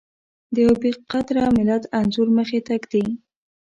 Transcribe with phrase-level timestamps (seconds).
[0.53, 3.05] د يوه بې قدره ملت انځور مخې ته ږدي.